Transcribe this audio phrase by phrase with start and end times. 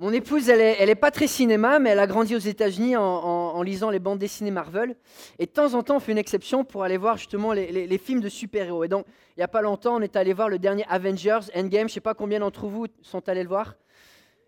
[0.00, 2.96] Mon épouse, elle est, elle est pas très cinéma, mais elle a grandi aux États-Unis
[2.96, 4.94] en, lisant les bandes dessinées Marvel.
[5.40, 8.20] Et de temps en temps, on fait une exception pour aller voir justement les, films
[8.20, 8.84] de super-héros.
[8.84, 9.06] Et donc,
[9.36, 11.88] il n'y a pas longtemps, on est allé voir le dernier Avengers Endgame.
[11.88, 13.74] Je ne sais pas combien d'entre vous sont allés le voir.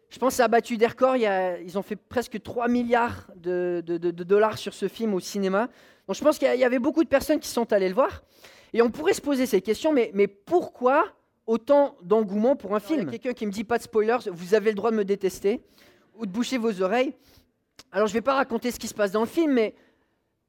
[0.08, 1.16] Je pense que ça a battu des records.
[1.16, 5.68] ils ont fait presque 3 milliards de, dollars sur ce film au cinéma.
[6.06, 8.22] Donc, je pense qu'il y, avait beaucoup de personnes qui sont allées le voir.
[8.72, 11.06] Et on pourrait se poser cette question, mais, mais pourquoi
[11.50, 13.10] autant d'engouement pour un film.
[13.10, 15.60] Quelqu'un qui me dit pas de spoilers, vous avez le droit de me détester
[16.14, 17.12] ou de boucher vos oreilles.
[17.90, 19.74] Alors je ne vais pas raconter ce qui se passe dans le film, mais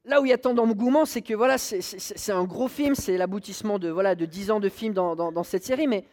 [0.06, 3.18] là où il y a tant d'engouement, c'est que voilà, c'est un gros film, c'est
[3.18, 6.06] l'aboutissement de voilà de 10 ans de film dans, cette série, mais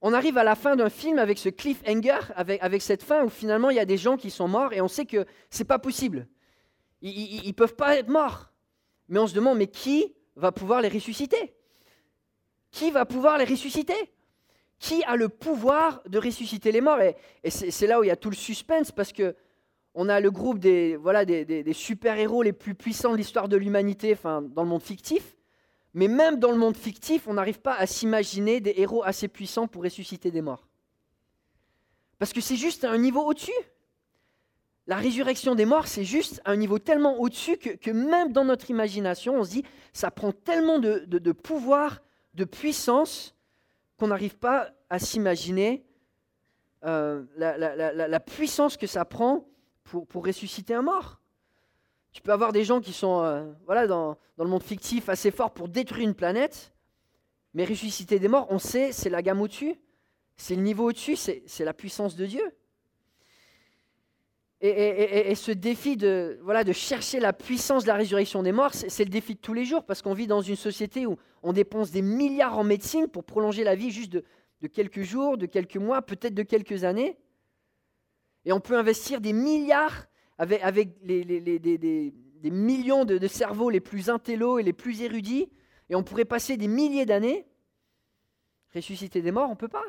[0.00, 3.28] on arrive à la fin d'un film avec ce cliffhanger, avec, avec cette fin où
[3.28, 5.78] finalement il y a des gens qui sont morts et on sait que c'est pas
[5.78, 6.26] possible.
[7.02, 8.50] Ils ne peuvent pas être morts.
[9.08, 11.54] Mais on se demande, mais qui va pouvoir les ressusciter?
[12.72, 14.10] Qui va pouvoir les ressusciter?
[14.78, 17.00] Qui a le pouvoir de ressusciter les morts?
[17.00, 19.36] Et, c'est là où il y a tout le suspense, parce que
[19.94, 24.14] on a le groupe des, voilà, des, super-héros les plus puissants de l'histoire de l'humanité,
[24.14, 25.36] enfin, dans le monde fictif.
[25.92, 29.68] Mais même dans le monde fictif, on n'arrive pas à s'imaginer des héros assez puissants
[29.68, 30.66] pour ressusciter des morts.
[32.18, 33.52] Parce que c'est juste un niveau au-dessus.
[34.86, 39.34] La résurrection des morts, c'est juste un niveau tellement au-dessus que, même dans notre imagination,
[39.34, 42.00] on se dit, ça prend tellement de pouvoir
[42.34, 43.34] de puissance
[43.98, 45.84] qu'on n'arrive pas à s'imaginer
[46.84, 49.46] euh, la, puissance que ça prend
[49.84, 51.20] pour, ressusciter un mort.
[52.12, 55.30] Tu peux avoir des gens qui sont euh, voilà, dans, dans, le monde fictif assez
[55.30, 56.72] forts pour détruire une planète,
[57.54, 59.76] mais ressusciter des morts, on sait, c'est la gamme au-dessus,
[60.36, 62.54] c'est le niveau au-dessus, c'est la puissance de Dieu.
[64.64, 66.38] Et, ce défi de,
[66.72, 69.84] chercher la puissance de la résurrection des morts, c'est le défi de tous les jours,
[69.84, 73.64] parce qu'on vit dans une société où on dépense des milliards en médecine pour prolonger
[73.64, 77.18] la vie juste de, quelques jours, de quelques mois, peut-être de quelques années.
[78.44, 80.06] Et on peut investir des milliards
[80.38, 82.12] avec, avec des,
[82.44, 85.50] millions de, de, cerveaux les plus intellos et les plus érudits,
[85.90, 87.48] et on pourrait passer des milliers d'années.
[88.72, 89.84] Ressusciter des morts, on ne peut pas.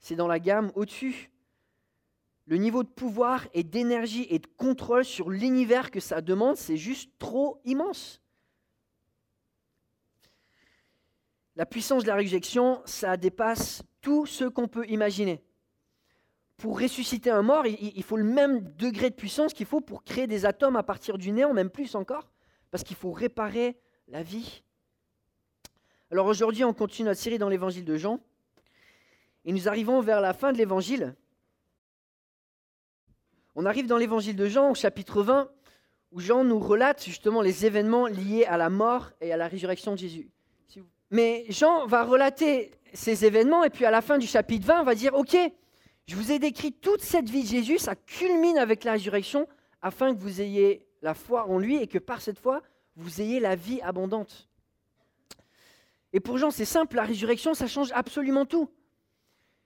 [0.00, 1.30] C'est dans la gamme au-dessus
[2.50, 6.76] le niveau de pouvoir et d'énergie et de contrôle sur l'univers que ça demande, c'est
[6.76, 8.20] juste trop immense.
[11.54, 15.44] La puissance de la réjection, ça dépasse tout ce qu'on peut imaginer.
[16.56, 20.26] Pour ressusciter un mort, il faut le même degré de puissance qu'il faut pour créer
[20.26, 22.32] des atomes à partir du néant, même plus encore,
[22.72, 23.78] parce qu'il faut réparer
[24.08, 24.64] la vie.
[26.10, 28.18] Alors aujourd'hui, on continue notre série dans l'évangile de Jean,
[29.44, 31.14] et nous arrivons vers la fin de l'évangile.
[33.60, 35.50] On arrive dans l'évangile de Jean au chapitre 20,
[36.12, 39.92] où Jean nous relate justement les événements liés à la mort et à la résurrection
[39.92, 40.30] de Jésus.
[41.10, 44.84] Mais Jean va relater ces événements et puis à la fin du chapitre 20, on
[44.84, 45.36] va dire, OK,
[46.06, 49.46] je vous ai décrit toute cette vie de Jésus, ça culmine avec la résurrection,
[49.82, 52.62] afin que vous ayez la foi en lui et que par cette foi,
[52.96, 54.48] vous ayez la vie abondante.
[56.14, 58.70] Et pour Jean, c'est simple, la résurrection, ça change absolument tout.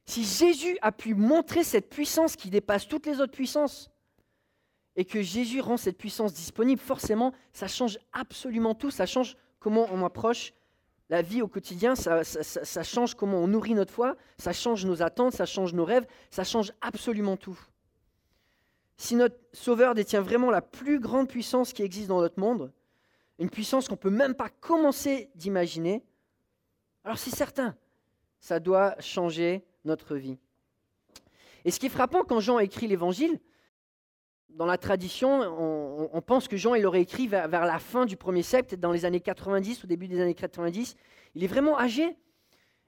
[0.06, 3.90] Si Jésus a pu montrer cette puissance qui dépasse toutes les autres puissances,
[4.96, 8.90] et que Jésus rend cette puissance disponible, forcément, ça change absolument tout.
[8.90, 10.52] Ça change comment on approche
[11.10, 12.22] la vie au quotidien, ça,
[12.82, 16.44] change comment on nourrit notre foi, ça change nos attentes, ça change nos rêves, ça
[16.44, 17.58] change absolument tout.
[18.96, 22.72] Si notre Sauveur détient vraiment la plus grande puissance qui existe dans notre monde,
[23.38, 26.02] une puissance qu'on ne peut même pas commencer d'imaginer,
[27.04, 27.76] alors c'est certain,
[28.40, 30.38] ça doit changer notre vie.
[31.64, 33.40] Et ce qui est frappant quand Jean écrit l'évangile,
[34.50, 35.40] dans la tradition,
[36.12, 39.04] on, pense que Jean il aurait écrit vers, la fin du premier siècle, dans les
[39.04, 40.94] années 90, au début des années 90.
[41.34, 42.16] Il est vraiment âgé.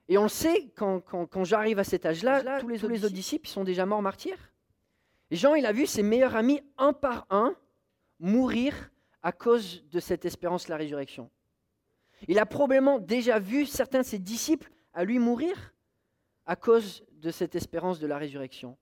[0.08, 3.04] Et on le sait, quand, quand, Jean arrive à cet âge-là, tous, les, tous les
[3.04, 4.52] autres disciples sont déjà morts martyrs.
[5.32, 7.56] Et Jean, il a vu ses meilleurs amis, un par un,
[8.20, 8.90] mourir
[9.22, 11.28] à cause de cette espérance de la résurrection.
[12.28, 15.74] Il a probablement déjà vu certains de ses disciples à lui mourir
[16.46, 18.76] à cause de cette espérance de la résurrection.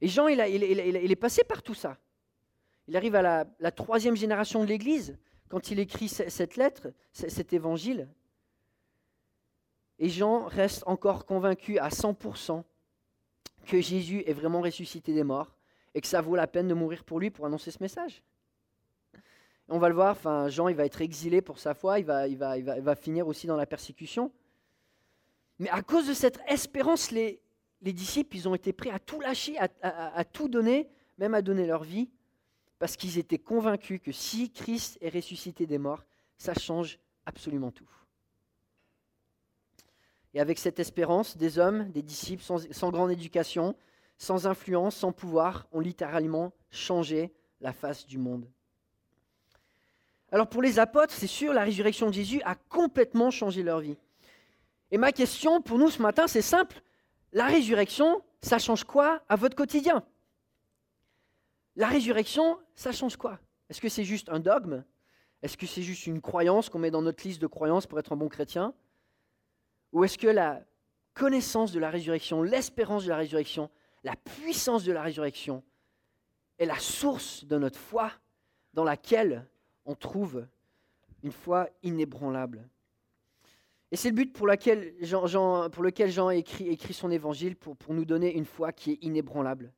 [0.00, 1.98] Et Jean, il, est passé par tout ça.
[2.86, 5.18] Il arrive à la, troisième génération de l'Église
[5.48, 8.08] quand il écrit cette lettre, cet évangile.
[9.98, 12.62] Et Jean reste encore convaincu à 100%
[13.66, 15.56] que Jésus est vraiment ressuscité des morts
[15.94, 18.22] et que ça vaut la peine de mourir pour lui pour annoncer ce message.
[19.68, 22.26] On va le voir, enfin, Jean il va être exilé pour sa foi, il va,
[22.28, 24.32] il va finir aussi dans la persécution.
[25.58, 27.40] Mais à cause de cette espérance, les,
[27.82, 30.88] disciples, ils ont été prêts à tout lâcher, à, tout donner,
[31.18, 32.08] même à donner leur vie,
[32.78, 36.04] parce qu'ils étaient convaincus que si Christ est ressuscité des morts,
[36.36, 37.90] ça change absolument tout.
[40.34, 43.74] Et avec cette espérance, des hommes, des disciples sans, grande éducation,
[44.18, 48.46] sans influence, sans pouvoir, ont littéralement changé la face du monde.
[50.30, 53.96] Alors pour les apôtres, c'est sûr, la résurrection de Jésus a complètement changé leur vie.
[54.90, 56.80] Et ma question pour nous ce matin, c'est simple.
[57.32, 60.04] La résurrection, ça change quoi à votre quotidien?
[61.76, 63.38] La résurrection, ça change quoi?
[63.68, 64.84] Est-ce que c'est juste un dogme?
[65.42, 68.12] Est-ce que c'est juste une croyance qu'on met dans notre liste de croyances pour être
[68.12, 68.74] un bon chrétien?
[69.92, 70.64] Ou est-ce que la
[71.14, 73.70] connaissance de la résurrection, l'espérance de la résurrection,
[74.04, 75.62] la puissance de la résurrection
[76.58, 78.10] est la source de notre foi
[78.74, 79.46] dans laquelle
[79.84, 80.46] on trouve
[81.22, 82.68] une foi inébranlable?
[83.90, 84.94] Et c'est le but pour, lequel
[86.10, 89.72] Jean écrit, écrit son évangile, pour, nous donner une foi qui est inébranlable.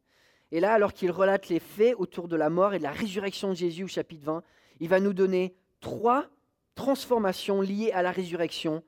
[0.51, 3.51] Et là, alors qu'il relate les faits autour de la mort et de la résurrection
[3.51, 4.43] de Jésus au chapitre 20,
[4.81, 6.27] il va nous donner trois
[6.75, 8.83] transformations liées à la résurrection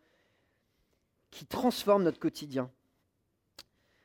[1.31, 2.71] qui transforment notre quotidien.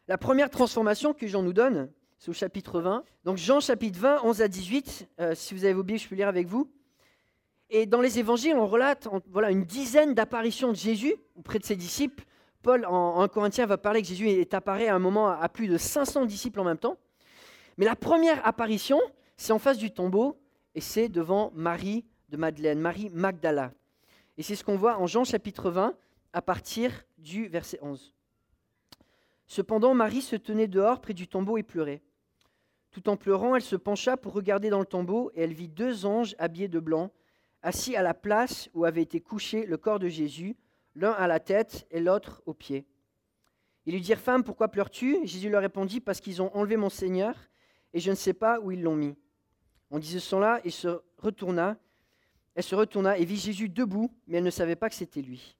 [0.08, 3.04] La première transformation que Jean nous donne, c'est au chapitre 20.
[3.26, 6.28] Donc Jean chapitre 20, 11 à 18, euh, si vous avez oublié, je peux lire
[6.28, 6.72] avec vous.
[7.70, 11.76] Et dans les évangiles, on relate voilà, une dizaine d'apparitions de Jésus auprès de ses
[11.76, 12.24] disciples.
[12.62, 15.68] Paul, en, 1 Corinthiens, va parler que Jésus est apparu à un moment à plus
[15.68, 16.98] de 500 disciples en même temps.
[17.78, 19.00] Mais la première apparition,
[19.36, 20.40] c'est en face du tombeau,
[20.76, 23.72] et c'est devant Marie de Madeleine, Marie Magdala.
[24.38, 25.94] Et c'est ce qu'on voit en Jean chapitre 20,
[26.34, 28.14] à partir du verset 11.
[29.46, 32.02] Cependant, Marie se tenait dehors près du tombeau et pleurait.
[32.92, 36.06] Tout en pleurant, elle se pencha pour regarder dans le tombeau, et elle vit deux
[36.06, 37.12] anges habillés de blanc,
[37.68, 40.56] assis à la place où avait été couché le corps de Jésus,
[40.96, 42.86] l'un à la tête et l'autre aux pieds.
[43.86, 45.20] Ils lui dirent, Femme, pourquoi pleures-tu?
[45.28, 47.36] Jésus leur répondit, Parce qu'ils ont enlevé mon Seigneur,
[47.94, 49.18] et je ne sais pas où ils l'ont mis.
[49.92, 51.78] On dit ce son-là, et se retourna.
[52.56, 55.58] Elle se retourna et vit Jésus debout, mais elle ne savait pas que c'était lui.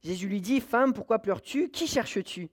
[0.00, 1.70] Jésus lui dit, Femme, pourquoi pleures-tu?
[1.70, 2.50] Qui cherches-tu?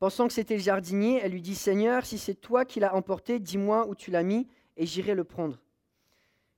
[0.00, 3.38] Pensant que c'était le jardinier, elle lui dit, Seigneur, si c'est toi qui l'as emporté,
[3.38, 5.61] dis-moi où tu l'as mis, et j'irai le prendre.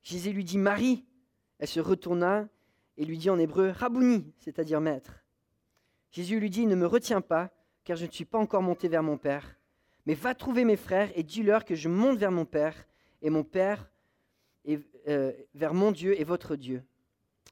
[0.04, 1.04] Jésus lui dit Marie.
[1.58, 2.48] Elle se retourna
[2.96, 5.24] et lui dit en hébreu Rabouni, c'est-à-dire maître.
[6.10, 7.50] Jésus lui dit Ne me retiens pas,
[7.84, 9.56] car je ne suis pas encore monté vers mon Père,
[10.06, 12.86] mais va trouver mes frères et dis-leur que je monte vers mon Père
[13.22, 13.90] et mon Père
[14.64, 14.78] et
[15.08, 16.84] euh, vers mon Dieu et votre Dieu.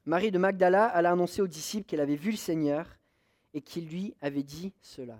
[0.05, 2.87] Marie de Magdala alla annoncer aux disciples qu'elle avait vu le Seigneur
[3.53, 5.19] et qu'il lui avait dit cela.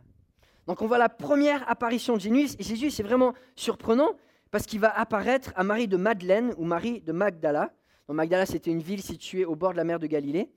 [0.67, 4.17] Donc on voit la première apparition de Jésus, et Jésus c'est vraiment surprenant
[4.53, 7.73] parce qu'il va apparaître à Marie de Madeleine ou Marie de Magdala.
[8.07, 10.47] Magdala, c'était une ville située au bord de la mer de Galilée.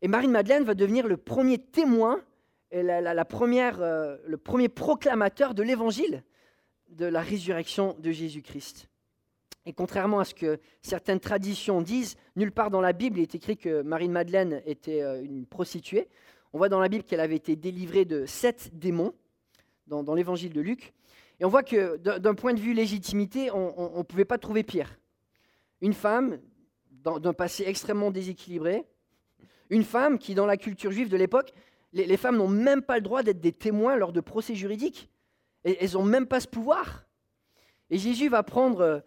[0.00, 2.20] Et Marie de Madeleine va devenir le premier témoin
[2.70, 6.22] et la, euh, le premier proclamateur de l'évangile
[6.90, 8.88] de la résurrection de Jésus-Christ.
[9.64, 13.34] Et contrairement à ce que certaines traditions disent, nulle part dans la Bible il est
[13.34, 16.06] écrit que Marie de Madeleine était euh, une prostituée.
[16.52, 19.14] On voit dans la Bible qu'elle avait été délivrée de sept démons
[19.88, 20.94] dans l'évangile de Luc.
[21.38, 24.98] Et on voit que d'un point de vue légitimité, on ne pouvait pas trouver pire.
[25.80, 26.40] Une femme
[26.90, 28.84] d'un passé extrêmement déséquilibré,
[29.70, 31.52] une femme qui, dans la culture juive de l'époque,
[31.92, 35.08] les, femmes n'ont même pas le droit d'être des témoins lors de procès juridiques.
[35.64, 37.06] Elles n'ont même pas ce pouvoir.
[37.90, 39.00] Et Jésus va prendre euh,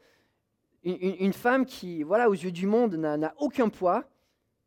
[0.83, 4.05] une, femme qui, voilà, aux yeux du monde, n'a aucun poids,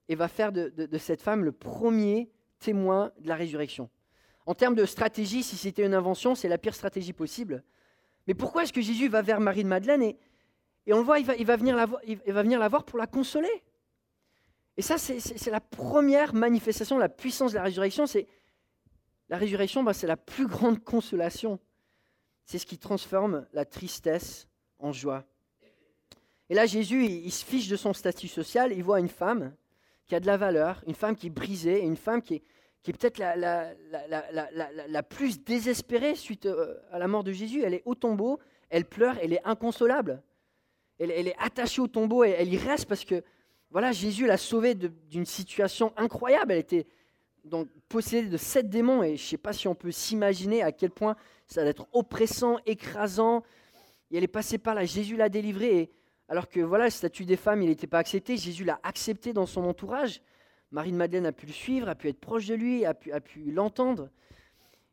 [0.09, 3.89] et va faire de cette femme le premier témoin de la résurrection.
[4.47, 7.63] En termes de stratégie, si c'était une invention, c'est la pire stratégie possible.
[8.27, 11.27] Mais pourquoi est-ce que Jésus va vers Marie de Madeleine et, on le voit, il
[11.47, 13.63] va, venir la, voir pour la consoler
[14.77, 18.07] Et ça, c'est la première manifestation de la puissance de la résurrection.
[18.07, 18.27] C'est
[19.29, 21.61] La résurrection, bah, c'est la plus grande consolation.
[22.45, 24.49] C'est ce qui transforme la tristesse
[24.81, 25.25] en joie.
[26.51, 28.73] Et là, Jésus, il, il, se fiche de son statut social.
[28.73, 29.55] Il voit une femme
[30.07, 32.43] qui a de la valeur, une femme qui est brisée, une femme qui est,
[32.83, 37.63] qui est peut-être la, plus désespérée suite euh, à la mort de Jésus.
[37.63, 40.23] Elle est au tombeau, elle pleure, elle est inconsolable.
[40.99, 43.25] Elle, est attachée au tombeau et elle y reste parce que
[43.71, 46.53] voilà, Jésus l'a sauvée d'une situation incroyable.
[46.53, 46.87] Elle était
[47.45, 50.71] donc possédée de sept démons et je ne sais pas si on peut s'imaginer à
[50.71, 53.43] quel point ça va être oppressant, écrasant.
[54.11, 54.85] Et elle est passée par là.
[54.85, 55.91] Jésus l'a délivrée.
[56.29, 58.37] alors que voilà, le statut des femmes, il n'était pas accepté.
[58.37, 60.21] Jésus l'a accepté dans son entourage.
[60.73, 63.13] Marie de Madeleine a pu le suivre, a pu être proche de lui, a pu,
[63.13, 64.09] a pu l'entendre.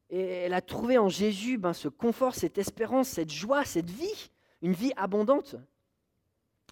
[0.10, 4.30] Et elle a trouvé en Jésus ben, ce confort, cette espérance, cette joie, cette vie,
[4.62, 5.56] une vie abondante.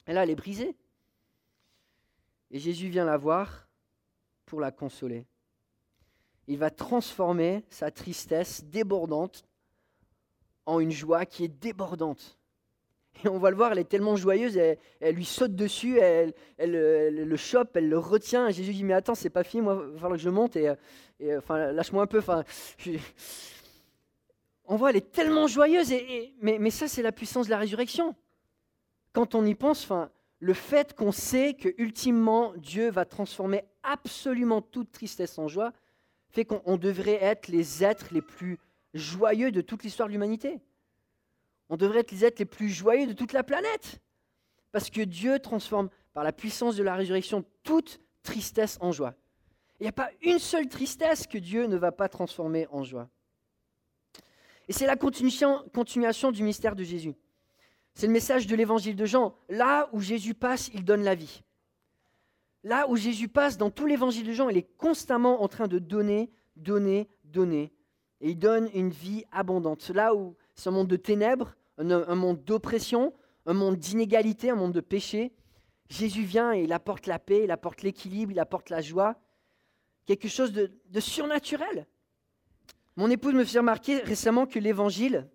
[0.07, 0.75] Et là, elle est brisée.
[2.51, 3.67] Et Jésus vient la voir
[4.45, 5.25] pour la consoler.
[6.47, 9.45] Il va transformer sa tristesse débordante
[10.65, 12.37] en une joie qui est débordante.
[13.29, 17.75] On va le voir, elle est tellement joyeuse, elle, lui saute dessus, elle, le chope,
[17.75, 18.47] elle le retient.
[18.47, 20.55] Et Jésus dit Mais attends, c'est pas fini, moi, il va falloir que je monte,
[20.55, 20.71] et,
[21.38, 22.21] enfin, lâche-moi un peu.
[24.69, 27.57] On voit, elle est tellement joyeuse, et, mais, mais, ça, c'est la puissance de la
[27.57, 28.15] résurrection.
[29.13, 34.62] Quand on y pense, enfin, le fait qu'on sait que ultimement Dieu va transformer absolument
[34.62, 35.74] toute tristesse en joie,
[36.29, 38.59] fait qu'on devrait être les êtres les plus
[38.93, 40.59] joyeux de toute l'histoire de l'humanité.
[41.69, 44.01] On devrait être les êtres les plus joyeux de toute la planète.
[44.71, 49.15] Parce que Dieu transforme par la puissance de la résurrection toute tristesse en joie.
[49.79, 53.09] Il n'y a pas une seule tristesse que Dieu ne va pas transformer en joie.
[54.67, 57.15] Et c'est la continuation du mystère de Jésus.
[57.93, 59.36] C'est le message de l'évangile de Jean.
[59.50, 61.41] Là où Jésus passe, il donne la vie.
[62.63, 65.79] Là où Jésus passe, dans tout l'évangile de Jean, il est constamment en train de
[65.79, 67.71] donner, donner, donner.
[68.19, 69.89] Et il donne une vie abondante.
[69.89, 73.13] Là où c'est un monde de ténèbres, un, monde d'oppression,
[73.45, 75.31] un monde d'inégalité, un monde de péché,
[75.89, 79.15] Jésus vient et il apporte la paix, il apporte l'équilibre, il apporte la joie.
[80.05, 81.87] Quelque chose de, surnaturel.
[82.95, 85.29] Mon épouse me fait remarquer récemment que l'évangile,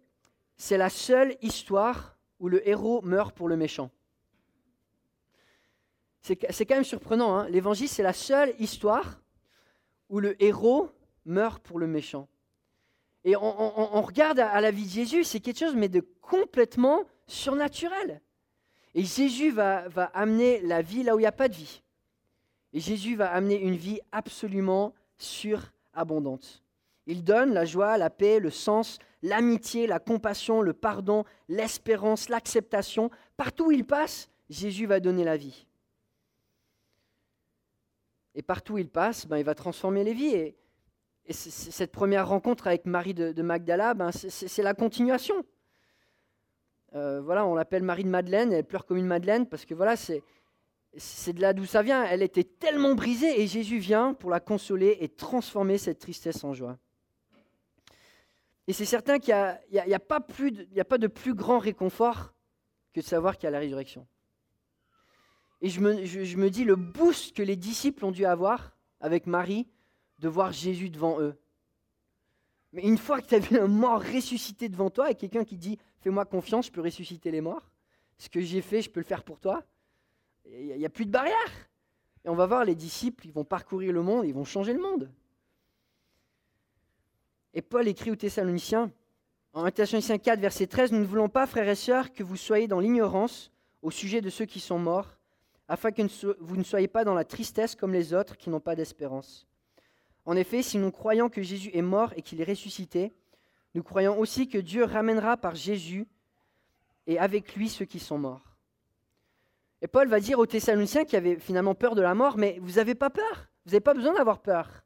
[0.57, 3.91] c'est la seule histoire où le héros meurt pour le méchant.
[6.21, 7.37] C'est quand même surprenant.
[7.37, 7.49] Hein.
[7.49, 9.21] L'évangile, c'est la seule histoire
[10.09, 10.91] où le héros
[11.25, 12.29] meurt pour le méchant.
[13.25, 18.21] Et on, regarde à, la vie de Jésus, c'est quelque chose mais de complètement surnaturel.
[18.95, 21.83] Et Jésus va, amener la vie là où il n'y a pas de vie.
[22.73, 26.63] Et Jésus va amener une vie absolument surabondante.
[27.07, 33.11] Il donne la joie, la paix, le sens, l'amitié, la compassion, le pardon, l'espérance, l'acceptation.
[33.37, 35.67] Partout où il passe, Jésus va donner la vie.
[38.35, 40.55] Et partout où il passe, ben, il va transformer les vies.
[41.31, 45.45] Cette première rencontre avec Marie de, Magdala, ben, c'est la continuation.
[46.95, 49.97] Euh, voilà, on l'appelle Marie de Madeleine, elle pleure comme une Madeleine, parce que voilà,
[49.97, 50.23] c'est
[51.33, 52.05] de là d'où ça vient.
[52.05, 56.53] Elle était tellement brisée, et Jésus vient pour la consoler et transformer cette tristesse en
[56.53, 56.79] joie.
[58.67, 59.35] Et c'est certain qu'il
[59.73, 62.35] n'y a, a, pas pas de plus grand réconfort
[62.93, 64.07] que de savoir qu'il y a la résurrection.
[65.63, 69.69] Et je me, dis le boost que les disciples ont dû avoir avec Marie
[70.23, 71.37] de voir Jésus devant eux.
[72.73, 75.59] Mais une fois que tu as vu un mort ressuscité devant toi et quelqu'un qui
[75.59, 77.71] dit Fais-moi confiance, je peux ressusciter les morts,
[78.17, 79.63] ce que j'ai fait, je peux le faire pour toi,
[80.47, 81.37] il n'y a, plus de barrière.
[82.25, 84.81] Et on va voir les disciples, ils vont parcourir le monde, ils vont changer le
[84.81, 85.11] monde.
[87.55, 88.91] Et Paul écrit aux Thessaloniciens,
[89.53, 92.37] en 1 Thessaloniciens 4, verset 13, Nous ne voulons pas, frères et sœurs, que vous
[92.37, 93.51] soyez dans l'ignorance
[93.83, 95.19] au sujet de ceux qui sont morts,
[95.69, 96.03] afin que
[96.41, 99.47] vous ne soyez pas dans la tristesse comme les autres qui n'ont pas d'espérance.
[100.25, 103.13] En effet, si nous croyons que Jésus est mort et qu'il est ressuscité,
[103.75, 106.07] nous croyons aussi que Dieu ramènera par Jésus
[107.07, 108.57] et avec lui ceux qui sont morts.
[109.81, 112.73] Et Paul va dire aux Thessaloniciens qui avaient finalement peur de la mort, mais vous
[112.73, 114.85] n'avez pas peur, vous n'avez pas besoin d'avoir peur.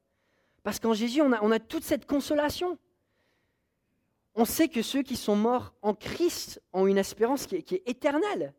[0.62, 2.78] Parce qu'en Jésus, on a, toute cette consolation.
[4.34, 8.54] On sait que ceux qui sont morts en Christ ont une espérance qui est éternelle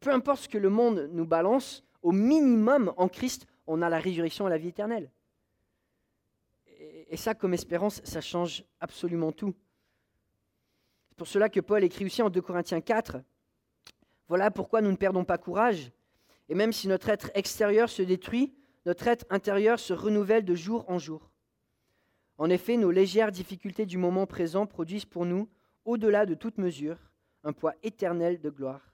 [0.00, 3.98] peu importe ce que le monde nous balance, au minimum en Christ, on a la
[3.98, 5.10] résurrection et la vie éternelle.
[7.08, 9.54] Et, ça, comme espérance, ça change absolument tout.
[11.08, 13.18] C'est pour cela que Paul écrit aussi en 2 Corinthiens 4,
[14.28, 15.90] Voilà pourquoi nous ne perdons pas courage.
[16.48, 18.54] Et même si notre être extérieur se détruit,
[18.86, 21.30] notre être intérieur se renouvelle de jour en jour.
[22.38, 25.48] En effet, nos légères difficultés du moment présent produisent pour nous,
[25.84, 26.98] au-delà de toute mesure,
[27.42, 28.88] un poids éternel de gloire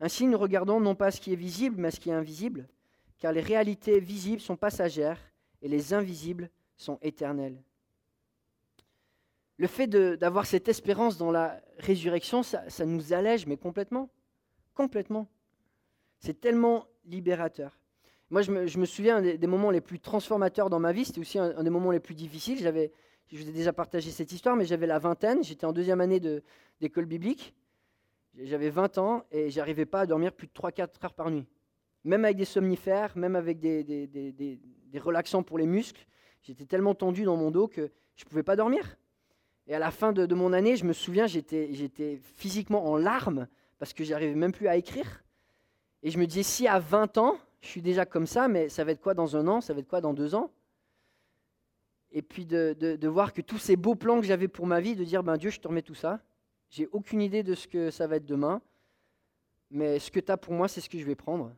[0.00, 2.68] ainsi, nous regardons non pas ce qui est visible, mais ce qui est invisible,
[3.18, 5.18] car les réalités visibles sont passagères
[5.60, 7.62] et les invisibles sont éternelles.
[9.58, 14.08] Le fait d'avoir cette espérance dans la résurrection, ça, nous allège, mais complètement.
[14.74, 15.28] Complètement.
[16.20, 17.78] C'est tellement libérateur.
[18.30, 21.04] Moi, je me, souviens des, moments les plus transformateurs dans ma vie.
[21.04, 22.58] C'était aussi un, des moments les plus difficiles.
[22.58, 22.92] J'avais,
[23.32, 25.42] je vous ai déjà partagé cette histoire, mais j'avais la vingtaine.
[25.42, 26.20] J'étais en deuxième année
[26.80, 27.54] d'école biblique.
[28.36, 31.46] J'avais 20 ans et j'arrivais pas à dormir plus de 3-4 heures par nuit.
[32.04, 34.60] Même avec des somnifères, même avec des,
[35.00, 36.06] relaxants pour les muscles,
[36.42, 38.96] j'étais tellement tendu dans mon dos que je ne pouvais pas dormir.
[39.66, 43.92] Et à la fin de, mon année, je me souviens, j'étais physiquement en larmes parce
[43.92, 45.22] que j'arrivais même plus à écrire.
[46.02, 48.84] Et je me disais, si à 20 ans, je suis déjà comme ça, mais ça
[48.84, 50.50] va être quoi dans un an Ça va être quoi dans deux ans?
[52.10, 55.04] Et puis de, voir que tous ces beaux plans que j'avais pour ma vie, de
[55.04, 56.20] dire, ben Dieu, je te remets tout ça.
[56.70, 58.62] J'ai aucune idée de ce que ça va être demain,
[59.70, 61.52] mais ce que tu as pour moi, c'est ce que je vais prendre.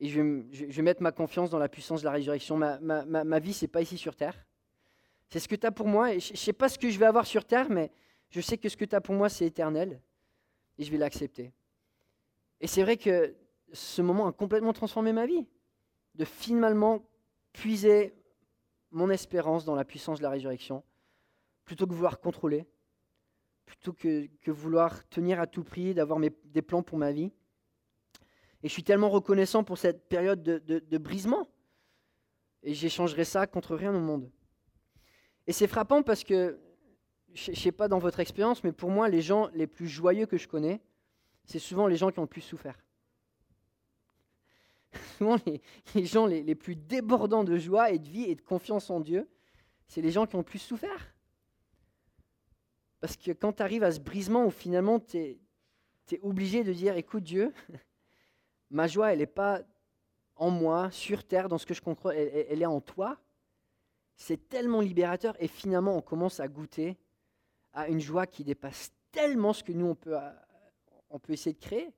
[0.00, 2.56] Et je vais, mettre ma confiance dans la puissance de la résurrection.
[2.56, 4.46] Ma, ma, ma, ma vie, ce n'est pas ici sur terre.
[5.28, 6.10] C'est ce que tu as pour moi.
[6.18, 7.90] Je ne sais pas ce que je vais avoir sur terre, mais
[8.30, 10.00] je sais que ce que tu as pour moi, c'est éternel.
[10.78, 11.52] Et je vais l'accepter.
[12.60, 13.34] Et c'est vrai que
[13.72, 15.46] ce moment a complètement transformé ma vie.
[16.14, 17.04] De finalement
[17.52, 18.14] puiser
[18.90, 20.82] mon espérance dans la puissance de la résurrection,
[21.64, 22.66] plutôt que vouloir contrôler,
[23.66, 27.30] plutôt que, vouloir tenir à tout prix, d'avoir des plans pour ma vie.
[28.62, 31.46] Et je suis tellement reconnaissant pour cette période de, brisement.
[32.62, 34.30] Et j'échangerai ça contre rien au monde.
[35.46, 36.58] Et c'est frappant parce que,
[37.34, 40.26] je ne sais pas dans votre expérience, mais pour moi, les gens les plus joyeux
[40.26, 40.80] que je connais,
[41.44, 42.78] c'est souvent les gens qui ont le plus souffert.
[45.18, 45.36] Souvent,
[45.94, 49.00] les, gens les, les, plus débordants de joie et de vie et de confiance en
[49.00, 49.28] Dieu,
[49.86, 51.14] c'est les gens qui ont le plus souffert.
[53.00, 55.40] Parce que quand tu arrives à ce brisement où finalement tu es,
[56.22, 57.52] obligé de dire, écoute Dieu,
[58.70, 59.62] ma joie, elle n'est pas
[60.36, 63.18] en moi, sur terre, dans ce que je contrôle, elle, est en toi.
[64.16, 66.96] C'est tellement libérateur et finalement on commence à goûter
[67.72, 70.16] à une joie qui dépasse tellement ce que nous on peut,
[71.10, 71.92] on peut essayer de créer.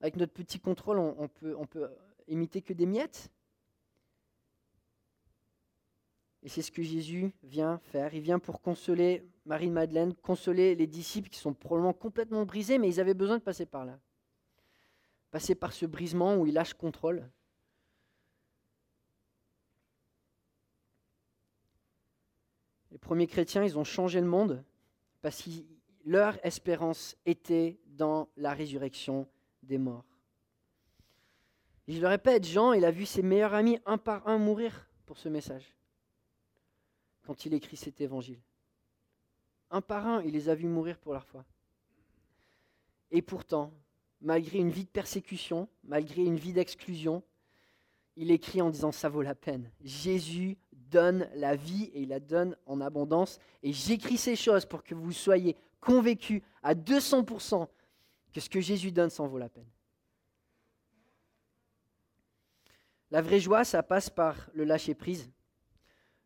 [0.00, 1.88] Avec notre petit contrôle, on, peut, on peut
[2.26, 3.30] imiter que des miettes.
[6.42, 8.12] Et c'est ce que Jésus vient faire.
[8.14, 13.00] Il vient pour consoler Marie-Madeleine, consoler les disciples qui sont probablement complètement brisés, mais ils
[13.00, 13.98] avaient besoin de passer par là.
[15.32, 17.28] Passer par ce brisement où ils lâchent contrôle.
[22.92, 24.62] Les premiers chrétiens, ils ont changé le monde
[25.22, 25.50] parce que
[26.04, 29.26] leur espérance était dans la résurrection
[29.62, 30.04] des morts.
[31.88, 35.16] je le répète, Jean, il a vu ses meilleurs amis un par un mourir pour
[35.18, 35.74] ce message
[37.22, 38.40] quand il écrit cet évangile.
[39.70, 41.44] Un par un, il les a vus mourir pour leur foi.
[43.10, 43.72] Et pourtant,
[44.22, 47.22] malgré une vie de persécution, malgré une vie d'exclusion,
[48.16, 49.70] il écrit en disant ça vaut la peine.
[49.82, 53.38] Jésus donne la vie et il la donne en abondance.
[53.62, 57.66] Et j'écris ces choses pour que vous soyez convaincus à 200%
[58.32, 59.68] que ce que Jésus donne, ça en vaut la peine.
[63.10, 65.30] La vraie joie, ça passe par le lâcher-prise.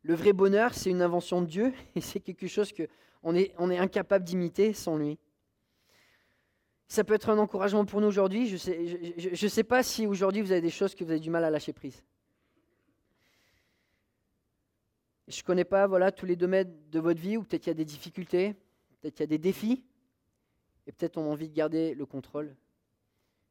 [0.03, 3.79] Le vrai bonheur, c'est une invention de Dieu et c'est quelque chose qu'on on est
[3.79, 5.19] incapable d'imiter sans lui.
[6.89, 8.47] Ça peut être un encouragement pour nous aujourd'hui.
[8.47, 11.21] Je ne sais, je, sais pas si aujourd'hui vous avez des choses que vous avez
[11.21, 12.05] du mal à lâcher prise.
[15.27, 17.73] Je ne connais pas voilà, tous les domaines de votre vie où peut-être il y
[17.73, 18.55] a des difficultés,
[19.01, 19.85] peut-être il y a des défis,
[20.87, 22.55] et peut-être on a envie de garder le contrôle.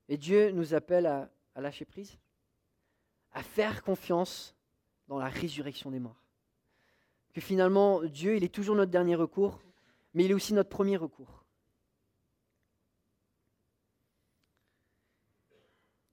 [0.08, 2.17] Et Dieu nous appelle à lâcher prise,
[3.34, 4.56] à faire confiance
[5.10, 6.26] dans la résurrection des morts
[7.36, 9.60] que finalement Dieu, il est toujours notre dernier recours,
[10.13, 11.45] mais il est aussi notre premier recours.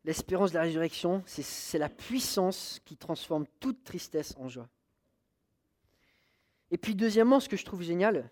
[0.04, 4.68] L'espérance de la résurrection, c'est la puissance qui transforme toute tristesse en joie.
[6.70, 8.30] Et puis deuxièmement, ce que je trouve génial,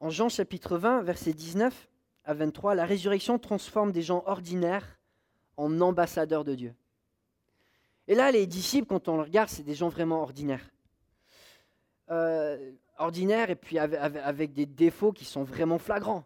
[0.00, 1.88] en Jean chapitre 20, versets 19
[2.24, 4.98] à 23, la résurrection transforme des gens ordinaires
[5.56, 6.74] en ambassadeurs de Dieu.
[8.08, 10.70] Et là, les disciples, quand on le regarde, c'est des gens vraiment ordinaires.
[12.10, 16.24] Euh, ordinaire et puis avec, des défauts qui sont vraiment flagrants.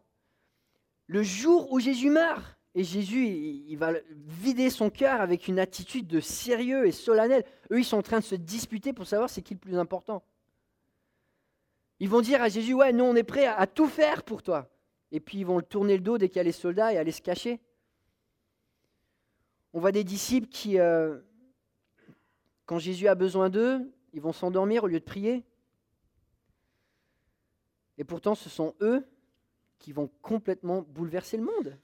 [1.07, 6.07] Le jour où Jésus meurt, et Jésus, il, va vider son cœur avec une attitude
[6.07, 7.43] de sérieux et solennel.
[7.73, 10.23] Eux, ils sont en train de se disputer pour savoir c'est qui le plus important.
[12.01, 14.69] Ils vont dire à Jésus, ouais, nous, on est prêts à, tout faire pour toi.
[15.11, 16.99] Et puis, ils vont le tourner le dos dès qu'il y a les soldats et
[16.99, 17.63] aller se cacher.
[19.73, 21.19] On voit des disciples qui, euh,
[22.67, 25.47] quand Jésus a besoin d'eux, ils vont s'endormir au lieu de prier.
[27.97, 29.09] Et pourtant, ce sont eux
[29.79, 31.79] qui vont complètement bouleverser le monde.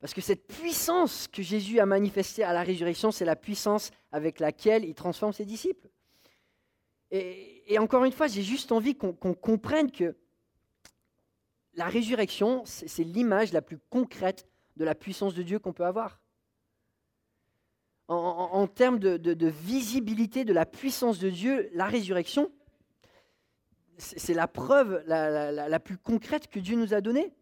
[0.00, 4.38] Parce que cette puissance que Jésus a manifestée à la résurrection, c'est la puissance avec
[4.38, 5.88] laquelle il transforme ses disciples.
[7.10, 10.16] Et, encore une fois, j'ai juste envie qu'on comprenne que
[11.74, 16.20] la résurrection, c'est l'image la plus concrète de la puissance de Dieu qu'on peut avoir.
[18.08, 22.50] En, termes de visibilité de la puissance de Dieu, la résurrection,
[23.98, 27.32] c'est la preuve la, plus concrète que Dieu nous a donnée.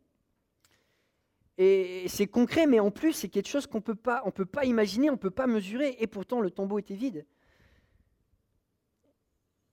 [1.58, 5.14] Et c'est concret, mais en plus, c'est quelque chose qu'on ne peut pas imaginer, on
[5.14, 7.26] ne peut pas mesurer, et pourtant le tombeau était vide.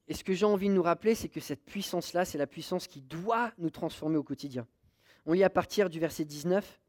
[0.07, 2.87] Et ce que j'ai envie de nous rappeler, c'est que cette puissance-là, c'est la puissance
[2.87, 4.67] qui doit nous transformer au quotidien.
[5.25, 6.81] On lit à partir du verset 19.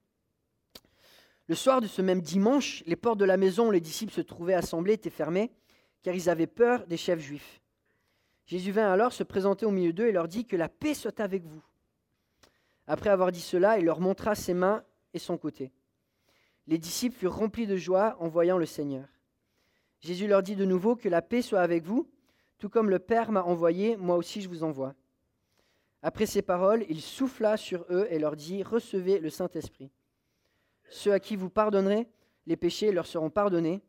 [1.47, 4.21] Le soir de ce même dimanche, les portes de la maison où les disciples se
[4.23, 5.53] trouvaient assemblés étaient fermées,
[6.03, 7.61] car ils avaient peur des chefs juifs.
[8.47, 11.21] Jésus vint alors se présenter au milieu d'eux et leur dit que la paix soit
[11.21, 11.63] avec vous.
[12.91, 14.83] Après avoir dit cela, il leur montra ses mains
[15.15, 15.71] et son côté.
[16.67, 19.07] Les disciples furent remplis de joie en voyant le Seigneur.
[20.01, 22.11] Jésus leur dit de nouveau que la paix soit avec vous,
[22.59, 24.97] tout comme le Père m'a envoyé, moi aussi je vous envoie.
[26.03, 29.93] Après ces paroles, il souffla sur eux et leur dit, Recevez le Saint-Esprit.
[30.89, 32.09] Ceux à qui vous pardonnerez
[32.47, 33.83] les péchés leur seront pardonnés,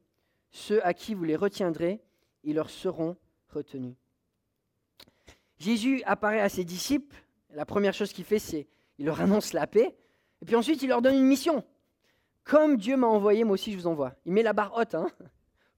[0.52, 2.04] ceux à qui vous les retiendrez,
[2.44, 3.18] ils leur seront
[3.50, 3.96] retenus.
[5.58, 7.16] Jésus apparaît à ses disciples.
[7.50, 8.68] La première chose qu'il fait, c'est
[9.02, 9.98] il leur annonce la paix.
[10.44, 11.66] Et puis ensuite, il leur donne une mission.
[12.44, 14.14] Comme Dieu m'a envoyé, moi aussi je vous envoie.
[14.28, 14.94] Il met la barre haute.
[14.94, 15.10] Hein.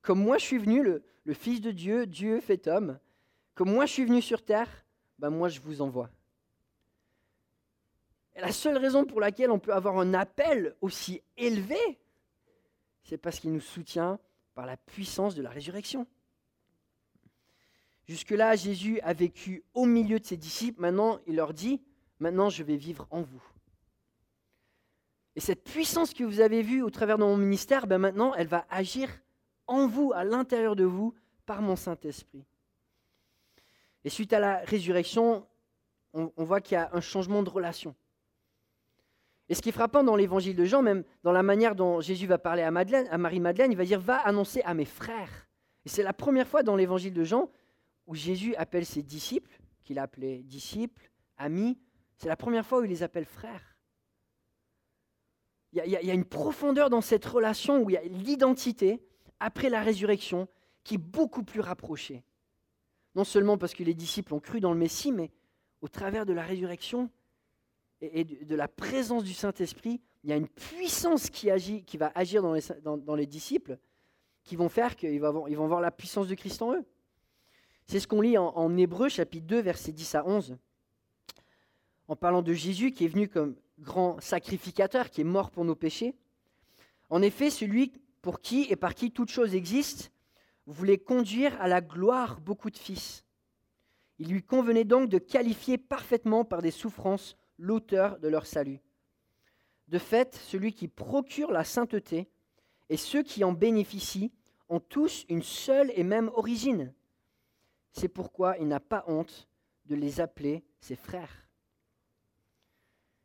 [0.02, 3.00] Comme moi je suis venu, le, Fils de Dieu, Dieu fait homme.
[3.56, 4.68] Comme moi je suis venu sur terre,
[5.20, 6.10] ben moi je vous envoie.
[8.36, 11.78] Et la seule raison pour laquelle on peut avoir un appel aussi élevé,
[13.04, 14.20] c'est parce qu'il nous soutient
[14.54, 16.08] par la puissance de la résurrection.
[18.06, 20.82] Jusque-là, Jésus a vécu au milieu de ses disciples.
[20.82, 21.82] Maintenant, il leur dit,
[22.24, 23.44] maintenant je vais vivre en vous.
[25.36, 28.48] Et cette puissance que vous avez vue au travers de mon ministère, ben maintenant, elle
[28.48, 29.10] va agir
[29.68, 31.14] en vous, à l'intérieur de vous,
[31.46, 32.46] par mon Saint-Esprit.
[34.06, 35.46] Et suite à la résurrection,
[36.14, 37.96] on, voit qu'il y a un changement de relation.
[39.50, 42.28] Et ce qui est frappant dans l'évangile de Jean, même dans la manière dont Jésus
[42.28, 45.48] va parler à, à Marie-Madeleine, il va dire Va annoncer à mes frères.
[45.86, 47.50] Et c'est la première fois dans l'évangile de Jean
[48.06, 51.78] où Jésus appelle ses disciples, qu'il appelait disciples, amis,
[52.18, 53.74] c'est la première fois où il les appelle frères.
[55.74, 59.02] Il y, a, une profondeur dans cette relation où il y a l'identité
[59.40, 60.48] après la résurrection
[60.84, 62.24] qui est beaucoup plus rapprochée.
[63.16, 65.32] Non seulement parce que les disciples ont cru dans le Messie, mais
[65.82, 67.10] au travers de la résurrection
[68.02, 72.12] et, de, la présence du Saint-Esprit, il y a une puissance qui, agit, qui va
[72.14, 73.80] agir dans les, disciples
[74.44, 76.86] qui vont faire qu'ils vont, ils vont voir la puissance de Christ en eux.
[77.88, 80.58] C'est ce qu'on lit en, en Hébreu chapitre 2, versets 10 à 11,
[82.08, 85.76] en parlant de Jésus qui est venu comme grand sacrificateur qui est mort pour nos
[85.76, 86.16] péchés.
[87.10, 90.12] En effet, celui pour qui et par qui toute chose existe
[90.66, 93.26] voulait conduire à la gloire beaucoup de fils.
[94.20, 98.80] Il lui convenait donc de qualifier parfaitement par des souffrances l'auteur de leur salut.
[99.90, 102.30] De fait, celui qui procure la sainteté
[102.90, 104.32] et ceux qui en bénéficient
[104.70, 106.94] ont tous une seule et même origine.
[107.92, 109.48] C'est pourquoi il n'a pas honte
[109.86, 111.43] de les appeler ses frères.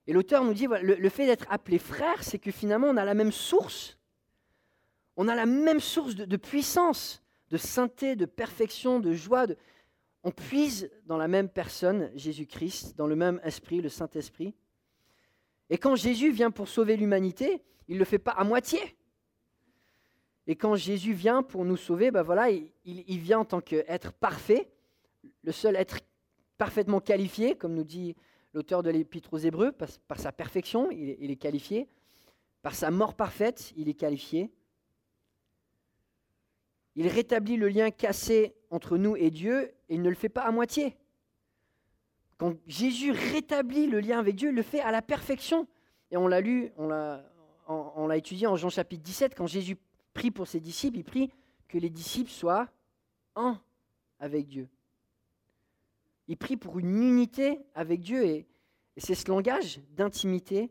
[0.09, 3.12] Et l'auteur nous dit, le, fait d'être appelé frère, c'est que finalement on a la
[3.12, 3.99] même source.
[5.18, 9.47] On a la même source de, puissance, de sainteté, de perfection, de joie.
[10.25, 14.55] On puise dans la même personne, Jésus-Christ, dans le même esprit, le Saint-Esprit.
[15.68, 18.81] Et quand Jésus vient pour sauver l'humanité, il ne le fait pas à moitié.
[20.47, 24.14] Et quand Jésus vient pour nous sauver, ben voilà, il, il vient en tant qu'être
[24.14, 24.71] parfait,
[25.42, 25.99] le seul être
[26.57, 28.16] parfaitement qualifié, comme nous dit
[28.52, 31.88] l'auteur de l'Épître aux Hébreux, par, sa perfection, il est, qualifié.
[32.62, 34.50] Par sa mort parfaite, il est qualifié.
[36.96, 40.42] Il rétablit le lien cassé entre nous et Dieu et il ne le fait pas
[40.42, 40.96] à moitié.
[42.38, 45.66] Quand Jésus rétablit le lien avec Dieu, il le fait à la perfection.
[46.11, 49.76] Et on l'a lu, on l'a, étudié en Jean chapitre 17, quand Jésus
[50.14, 51.30] prie pour ses disciples, il prie
[51.68, 52.68] que les disciples soient
[53.37, 53.61] un
[54.18, 54.68] avec Dieu.
[56.28, 58.46] Il prie pour une unité avec Dieu et,
[58.98, 60.70] c'est ce langage d'intimité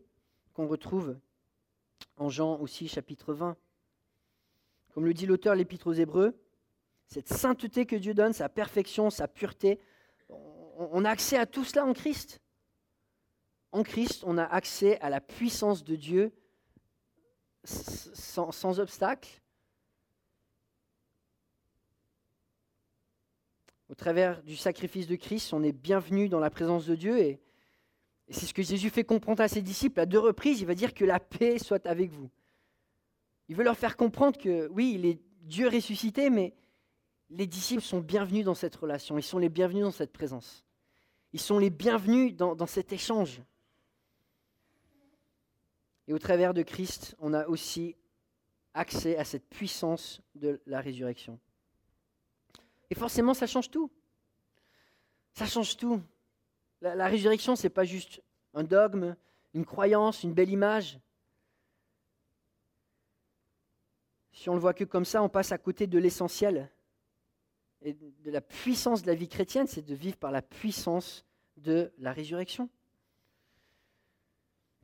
[0.53, 1.17] qu'on retrouve
[2.17, 3.55] en Jean aussi chapitre 20.
[4.93, 6.37] Comme le dit l'auteur l'Épître aux Hébreux,
[7.07, 9.79] cette sainteté que Dieu donne, sa perfection, sa pureté,
[10.29, 12.41] on a accès à tout cela en Christ.
[13.71, 16.33] En Christ, on a accès à la puissance de Dieu
[17.63, 19.41] sans, sans obstacle,
[23.89, 27.39] Au travers du sacrifice de Christ, on est bienvenu dans la présence de Dieu et,
[28.29, 30.59] c'est ce que Jésus fait comprendre à ses disciples à deux reprises.
[30.59, 32.29] Il va dire que la paix soit avec vous.
[33.47, 36.53] Il veut leur faire comprendre que oui, il est Dieu ressuscité, mais
[37.29, 40.65] les disciples sont bienvenus dans cette relation, ils sont les bienvenus dans cette présence.
[41.31, 43.41] Ils sont les bienvenus dans, cet échange.
[46.07, 47.95] Et au travers de Christ, on a aussi
[48.73, 51.39] accès à cette puissance de la résurrection.
[52.89, 53.91] Et forcément, ça change tout.
[55.33, 56.01] Ça change tout.
[56.81, 58.21] La, résurrection, ce n'est pas juste
[58.53, 59.15] un dogme,
[59.53, 60.99] une croyance, une belle image.
[64.31, 66.71] Si on le voit que comme ça, on passe à côté de l'essentiel.
[67.81, 71.25] Et de la puissance de la vie chrétienne, c'est de vivre par la puissance
[71.57, 72.69] de la résurrection.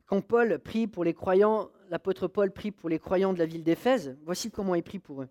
[0.06, 3.64] Quand Paul prie pour les croyants, l'apôtre Paul prie pour les croyants de la ville
[3.64, 5.28] d'Éphèse, voici comment il prie pour eux.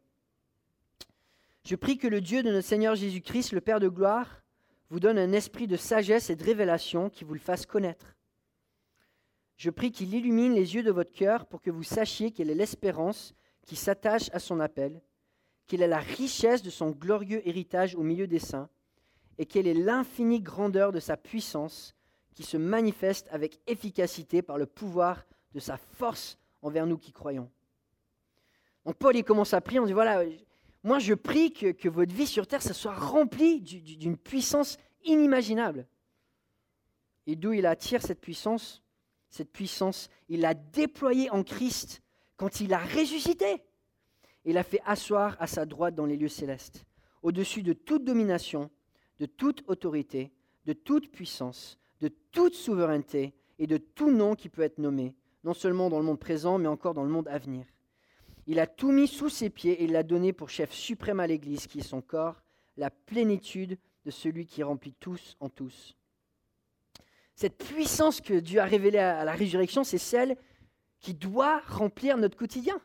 [1.64, 4.44] Je prie que le Dieu de notre Seigneur Jésus-Christ, le Père de gloire,
[4.90, 8.16] vous donne un esprit de sagesse et de révélation qui vous le fasse connaître.
[9.56, 12.56] Je prie qu'il illumine les yeux de votre cœur pour que vous sachiez quelle est
[12.56, 13.34] l'espérance
[13.66, 15.02] qui s'attache à son appel,
[15.68, 18.70] quelle est la richesse de son glorieux héritage au milieu des saints,
[19.38, 21.96] et quelle est l'infinie grandeur de sa puissance
[22.34, 27.50] qui se manifeste avec efficacité par le pouvoir de sa force envers nous qui croyons.
[28.86, 30.24] Donc Paul il commence à prier, on dit voilà,
[30.84, 35.88] moi, je prie que, votre vie sur terre, ça soit remplie d'une puissance inimaginable.
[37.26, 38.84] Et d'où il attire cette puissance?
[39.30, 42.02] Cette puissance, il l'a déployée en Christ
[42.36, 43.64] quand il a ressuscité.
[44.46, 46.86] Il l'a fait asseoir à sa droite dans les lieux célestes,
[47.22, 48.70] au-dessus de toute domination,
[49.20, 50.34] de toute autorité,
[50.66, 55.16] de toute puissance, de toute souveraineté et de tout nom qui peut être nommé,
[55.46, 57.66] non seulement dans le monde présent, mais encore dans le monde à venir.
[58.48, 61.28] Il a tout mis sous ses pieds et il l'a donné pour chef suprême à
[61.28, 62.42] l'Église, qui est son corps,
[62.78, 65.96] la plénitude de celui qui remplit tous en tous.
[67.36, 70.38] Cette puissance que Dieu a révélée à la résurrection, c'est celle
[71.00, 72.80] qui doit remplir notre quotidien.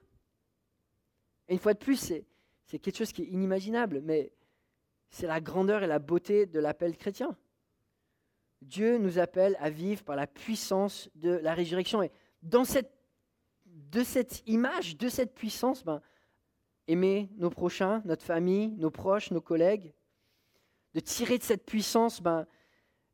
[1.49, 4.33] Et une fois de plus, c'est quelque chose qui est inimaginable, mais
[5.11, 7.37] c'est la grandeur et la beauté de l'appel chrétien.
[8.63, 12.03] Dieu nous appelle à vivre par la puissance de la résurrection.
[12.03, 12.11] Et
[12.43, 12.93] dans cette,
[13.91, 16.01] de cette image, de cette puissance, ben,
[16.87, 19.95] aimer nos prochains, notre famille, nos proches, nos collègues,
[20.95, 22.47] de tirer de cette puissance ben,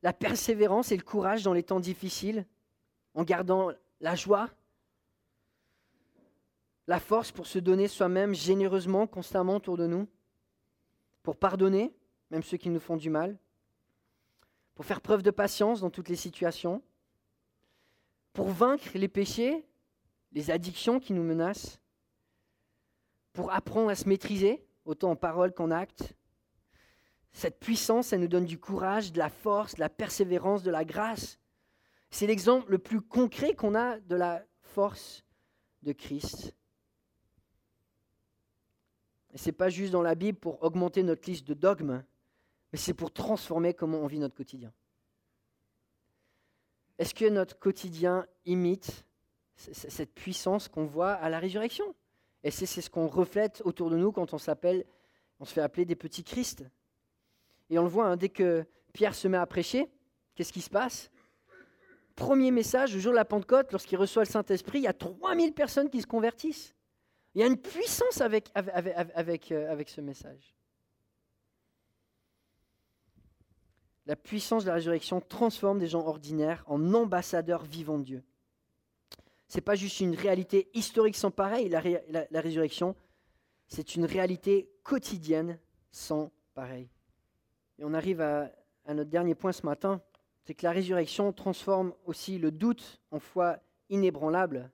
[0.03, 2.47] la persévérance et le courage dans les temps difficiles,
[3.15, 4.51] en gardant la joie,
[6.87, 10.09] la force pour se donner soi-même généreusement, constamment autour de nous,
[11.23, 11.95] pour pardonner,
[12.31, 13.39] même ceux qui nous font du mal,
[14.75, 16.83] pour faire preuve de patience dans toutes les situations,
[18.33, 19.65] pour vaincre les péchés,
[20.35, 21.81] les addictions qui nous menacent,
[23.33, 26.15] pour apprendre à se maîtriser, autant en parole qu'en acte.
[27.33, 30.85] Cette puissance, elle nous donne du courage, de la force, de la persévérance, de la
[30.85, 31.39] grâce.
[32.11, 35.25] C'est l'exemple le plus concret qu'on a de la force
[35.83, 36.55] de Christ.
[39.33, 42.05] Et ce n'est pas juste dans la Bible pour augmenter notre liste de dogmes,
[42.73, 44.73] mais c'est pour transformer comment on vit notre quotidien.
[46.99, 49.05] Est-ce que notre quotidien imite
[49.57, 51.95] cette puissance qu'on voit à la résurrection
[52.43, 54.85] Et c'est ce qu'on reflète autour de nous quand on s'appelle,
[55.41, 56.65] on se fait appeler des petits Christ.
[57.71, 59.89] Et on le voit, hein, dès que Pierre se met à prêcher,
[60.35, 61.11] qu'est-ce qui se passe?
[62.17, 65.53] Premier message, le jour de la Pentecôte, lorsqu'il reçoit le Saint-Esprit, il y a 3000
[65.53, 66.75] personnes qui se convertissent.
[67.35, 70.55] Il y a une puissance avec, avec, avec, euh, avec ce message.
[74.07, 78.25] La puissance de la résurrection transforme des gens ordinaires en ambassadeurs vivants de Dieu.
[79.49, 82.97] Ce n'est pas juste une réalité historique sans pareil, la, résurrection,
[83.69, 85.59] c'est une réalité quotidienne
[85.91, 86.89] sans pareil.
[87.79, 88.51] Et on arrive à,
[88.87, 90.01] à notre dernier point ce matin,
[90.45, 94.71] c'est que la résurrection transforme aussi le doute en foi inébranlable,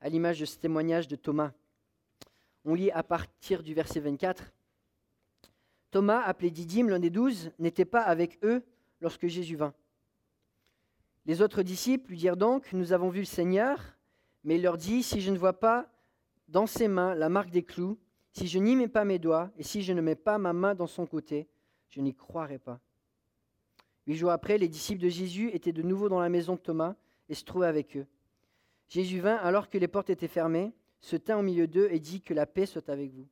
[0.00, 1.52] à l'image de ce témoignage de Thomas.
[2.64, 4.52] On lit à partir du verset 24.
[5.90, 8.64] Thomas, appelé Didyme, l'un des douze, n'était pas avec eux
[9.00, 9.74] lorsque Jésus vint.
[11.26, 13.80] Les autres disciples lui dirent donc, Nous avons vu le Seigneur,
[14.44, 15.88] mais il leur dit, Si je ne vois pas
[16.48, 17.98] dans ses mains la marque des clous,
[18.32, 20.74] si je n'y mets pas mes doigts, et si je ne mets pas ma main
[20.74, 21.48] dans son côté,
[21.90, 22.80] je n'y croirai pas.
[24.06, 26.96] Huit jours après, les disciples de Jésus étaient de nouveau dans la maison de Thomas
[27.28, 28.06] et se trouvaient avec eux.
[28.88, 32.20] Jésus vint alors que les portes étaient fermées se tint au milieu d'eux et dit
[32.20, 33.26] que la paix soit avec vous.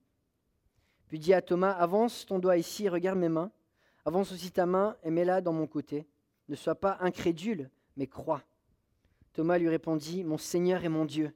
[1.09, 3.51] Puis dit à Thomas, avance ton doigt ici et regarde mes mains.
[4.05, 6.07] Avance aussi ta main et mets-la dans mon côté.
[6.49, 8.43] Ne sois pas incrédule, mais crois.
[9.35, 11.35] Thomas lui répondit, Mon Seigneur et mon Dieu.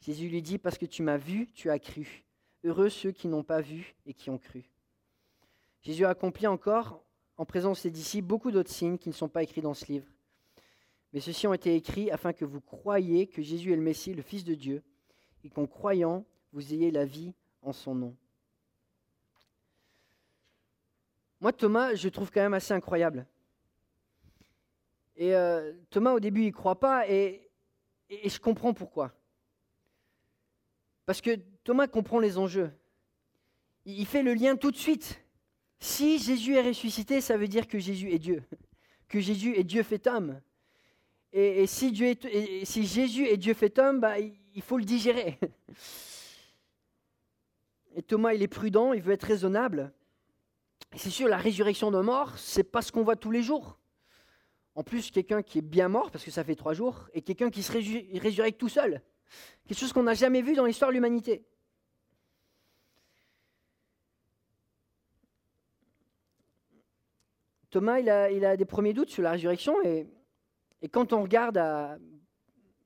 [0.00, 2.24] Jésus lui dit, Parce que tu m'as vu, tu as cru.
[2.64, 4.68] Heureux ceux qui n'ont pas vu et qui ont cru.
[5.80, 7.04] Jésus a accompli encore,
[7.36, 9.86] en présence de ses disciples, beaucoup d'autres signes qui ne sont pas écrits dans ce
[9.86, 10.08] livre.
[11.12, 14.22] Mais ceux-ci ont été écrits afin que vous croyiez que Jésus est le Messie, le
[14.22, 14.82] Fils de Dieu,
[15.44, 18.16] et qu'en croyant, vous ayez la vie en son nom.
[21.40, 23.24] Moi, Thomas, je trouve quand même assez incroyable.
[25.18, 27.50] Et euh, Thomas, au début, il ne croit pas, et,
[28.08, 29.12] je comprends pourquoi.
[31.06, 32.70] Parce que Thomas comprend les enjeux.
[33.84, 35.20] Il fait le lien tout de suite.
[35.80, 38.44] Si Jésus est ressuscité, ça veut dire que Jésus est Dieu,
[39.08, 40.40] que Jésus est Dieu fait homme.
[41.32, 45.38] Et, si, Jésus est Dieu fait homme, bah, il faut le digérer.
[47.96, 49.92] Et Thomas, il est prudent, il veut être raisonnable.
[50.94, 53.78] C'est sûr, la résurrection de mort, c'est pas ce qu'on voit tous les jours.
[54.78, 57.50] En plus, quelqu'un qui est bien mort, parce que ça fait trois jours, et quelqu'un
[57.50, 59.02] qui se résurrecte tout seul.
[59.66, 61.44] Quelque chose qu'on n'a jamais vu dans l'histoire de l'humanité.
[67.70, 70.06] Thomas, il a, des premiers doutes sur la résurrection, et,
[70.80, 71.98] et quand on regarde à,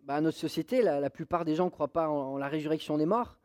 [0.05, 3.37] bah, notre société, la, plupart des gens ne croient pas en, la résurrection des morts.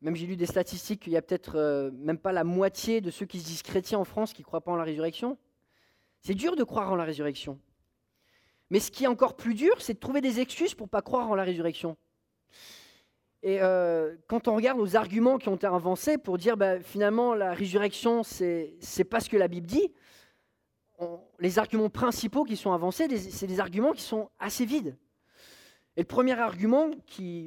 [0.00, 3.10] Même j'ai lu des statistiques qu'il y a peut-être euh, même pas la moitié de
[3.10, 5.36] ceux qui se disent chrétiens en France qui ne croient pas en la résurrection.
[6.22, 7.58] C'est dur de croire en la résurrection.
[8.70, 11.02] Mais ce qui est encore plus dur, c'est de trouver des excuses pour ne pas
[11.02, 11.96] croire en la résurrection.
[13.42, 17.34] Et euh, quand on regarde aux arguments qui ont été avancés pour dire bah, finalement
[17.34, 19.92] la résurrection, c'est n'est pas ce que la Bible dit,
[21.38, 24.96] les arguments principaux qui sont avancés, c'est des arguments qui sont assez vides.
[25.96, 26.90] Et le premier argument,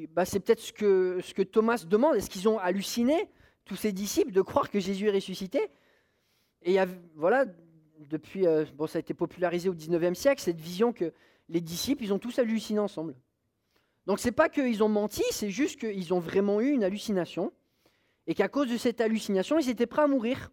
[0.09, 3.29] bah, c'est peut-être ce que, Thomas demande, est-ce qu'ils ont halluciné,
[3.65, 5.69] tous ces disciples, de croire que Jésus est ressuscité?
[6.63, 6.77] Et
[7.15, 7.45] voilà,
[7.99, 11.13] depuis, euh, bon, ça a été popularisé au 19e siècle, cette vision que
[11.49, 13.15] les disciples, ils ont tous halluciné ensemble.
[14.05, 17.53] Donc c'est pas qu'ils ont menti, c'est juste qu'ils ont vraiment eu une hallucination,
[18.27, 20.51] et qu'à cause de cette hallucination, ils étaient prêts à mourir.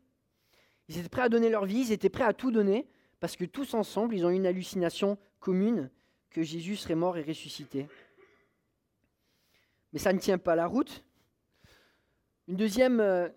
[0.88, 2.88] Ils étaient prêts à donner leur vie, ils étaient prêts à tout donner,
[3.20, 5.90] parce que tous ensemble, ils ont eu une hallucination commune
[6.31, 7.87] que Jésus serait mort et ressuscité.
[9.92, 11.05] Mais ça ne tient pas la route.
[12.48, 13.29] Une deuxième, euh,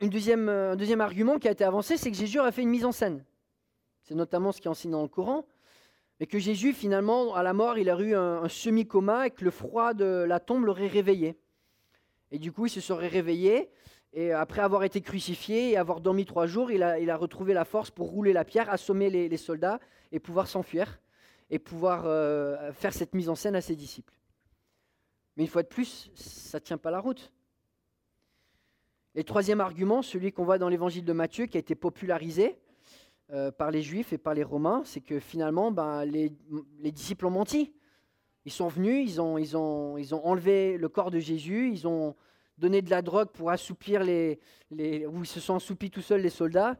[0.00, 2.70] deuxième, euh, un deuxième argument qui a été avancé, c'est que Jésus a fait une
[2.70, 3.24] mise en scène.
[4.02, 5.46] C'est notamment ce qui est enseigné dans le Coran.
[6.20, 9.50] Et que Jésus, finalement, à la mort, il a eu un, semi-coma et que le
[9.50, 11.36] froid de la tombe l'aurait réveillé.
[12.30, 13.70] Et du coup, il se serait réveillé.
[14.12, 17.52] Et après avoir été crucifié et avoir dormi trois jours, il a, il a retrouvé
[17.52, 19.80] la force pour rouler la pierre, assommer les soldats
[20.12, 21.00] et pouvoir s'enfuir
[21.50, 24.14] et pouvoir euh, faire cette mise en scène à ses disciples.
[25.36, 27.32] Mais une fois de plus, ça ne tient pas la route.
[29.14, 32.56] Et troisième argument, celui qu'on voit dans l'évangile de Matthieu, qui a été popularisé
[33.32, 36.32] euh, par les Juifs et par les Romains, c'est que finalement, ben, les,
[36.80, 37.72] les, disciples ont menti.
[38.44, 42.14] Ils sont venus, ils ont, enlevé le corps de Jésus, ils ont
[42.58, 44.38] donner de la drogue pour assoupir les,
[44.70, 46.76] les où ils se sont assoupis tout seuls les soldats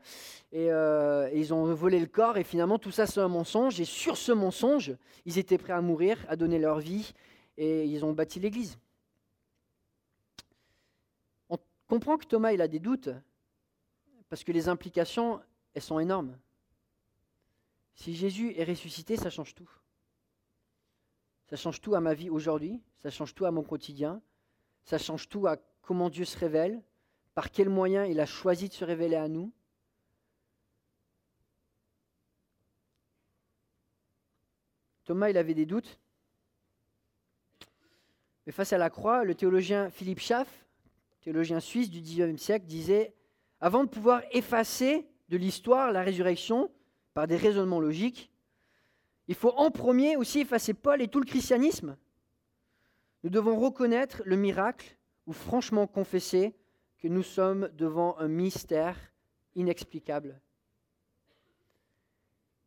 [0.54, 3.84] euh, et, ils ont volé le corps et finalement tout ça c'est un mensonge et
[3.84, 4.94] sur ce mensonge
[5.26, 7.12] ils étaient prêts à mourir, à donner leur vie
[7.56, 8.78] et ils ont bâti l'Église.
[11.94, 13.10] On comprend que Thomas il a des doutes
[14.28, 15.40] parce que les implications
[15.74, 16.36] elles sont énormes.
[17.94, 19.70] Si Jésus est ressuscité, ça change tout.
[21.46, 24.20] Ça change tout à ma vie aujourd'hui, ça change tout à mon quotidien,
[24.82, 26.82] ça change tout à comment Dieu se révèle,
[27.32, 29.52] par quels moyens il a choisi de se révéler à nous.
[35.04, 36.00] Thomas, il avait des doutes.
[38.46, 40.63] Mais face à la croix, le théologien Philippe Schaff,
[41.24, 43.14] théologien suisse du XIXe siècle, disait
[43.60, 46.70] Avant de pouvoir effacer de l'histoire la résurrection
[47.14, 48.30] par des raisonnements logiques,
[49.26, 51.96] il faut en premier aussi effacer Paul et tout le christianisme.
[53.22, 56.54] Nous devons reconnaître le miracle ou franchement confesser
[56.98, 58.98] que nous sommes devant un mystère
[59.54, 60.38] inexplicable.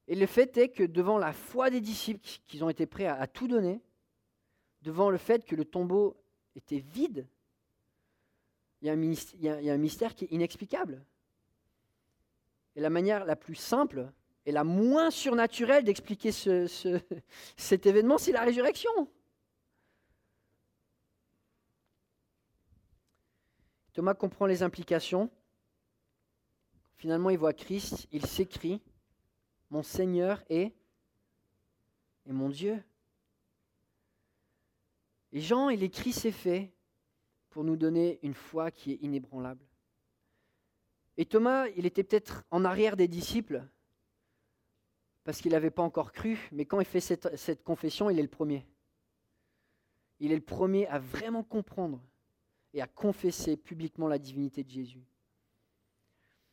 [0.08, 3.28] Et le fait est que devant la foi des disciples, qu'ils ont été prêts à,
[3.28, 3.82] tout donner,
[4.82, 6.17] devant le fait que le tombeau
[6.56, 7.28] était vide,
[8.81, 11.03] il y, a un mystère, qui est inexplicable.
[12.75, 14.11] Et la manière la plus simple
[14.45, 16.31] et la moins surnaturelle d'expliquer
[17.57, 19.09] cet événement, c'est la résurrection.
[23.93, 25.31] Thomas comprend les implications.
[26.97, 28.81] Finalement, il voit Christ, il s'écrit,
[29.71, 30.73] mon Seigneur est,
[32.27, 32.83] et mon Dieu.
[35.31, 36.69] Et Jean, il écrit ces faits
[37.49, 39.65] pour nous donner une foi qui est inébranlable.
[41.17, 43.63] Et Thomas, il était peut-être en arrière des disciples,
[45.23, 48.27] parce qu'il n'avait pas encore cru, mais quand il fait cette, confession, il est le
[48.27, 48.65] premier.
[50.19, 52.01] Il est le premier à vraiment comprendre
[52.73, 55.03] et à confesser publiquement la divinité de Jésus.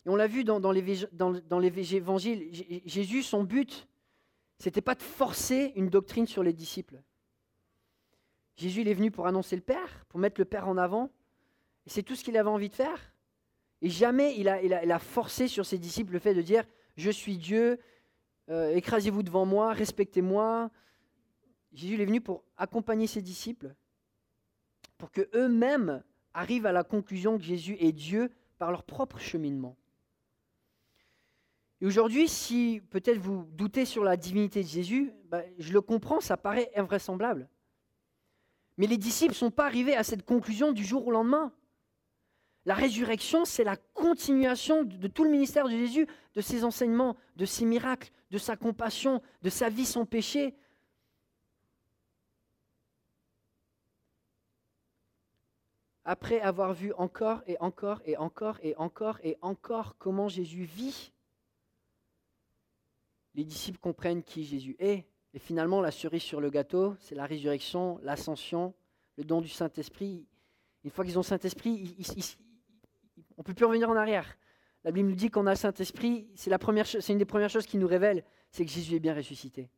[0.07, 2.51] Et on l'a vu dans, les, dans, les évangiles,
[2.85, 3.87] Jésus, son but,
[4.59, 7.03] c'était pas de forcer une doctrine sur les disciples.
[8.57, 11.11] Jésus, est venu pour annoncer le Père, pour mettre le Père en avant,
[11.87, 13.13] et c'est tout ce qu'il avait envie de faire.
[13.83, 16.65] Et jamais il a, forcé sur ses disciples le fait de dire
[16.97, 17.79] Je suis Dieu,
[18.49, 20.71] euh, écrasez-vous devant moi, respectez-moi.
[21.73, 23.75] Jésus est venu pour accompagner ses disciples
[24.97, 29.77] pour que eux-mêmes arrivent à la conclusion que Jésus est Dieu par leur propre cheminement.
[31.81, 36.21] Et aujourd'hui, si peut-être vous doutez sur la divinité de Jésus, ben, je le comprends,
[36.21, 37.49] ça paraît invraisemblable.
[38.77, 41.53] Mais les disciples ne sont pas arrivés à cette conclusion du jour au lendemain.
[42.67, 47.45] La résurrection, c'est la continuation de tout le ministère de Jésus, de ses enseignements, de
[47.45, 50.57] ses miracles, de sa compassion, de sa vie sans péché,
[56.05, 61.13] après avoir vu encore et encore et encore et encore et encore comment Jésus vit,
[63.35, 65.07] les disciples comprennent qui Jésus est.
[65.35, 68.73] Et finalement, la cerise sur le gâteau, c'est la résurrection, l'ascension,
[69.17, 70.27] le don du Saint-Esprit.
[70.85, 71.97] Une fois qu'ils ont Saint-Esprit,
[73.37, 74.39] on ne peut plus revenir en arrière.
[74.85, 76.51] La Bible nous dit qu'on a le Saint-Esprit, c'est
[77.13, 79.69] une des premières choses qui nous révèle, c'est que Jésus est bien ressuscité.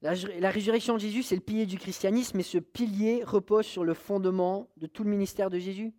[0.00, 3.94] La, résurrection de Jésus, c'est le pilier du christianisme, et ce pilier repose sur le
[3.94, 5.92] fondement de tout le ministère de Jésus.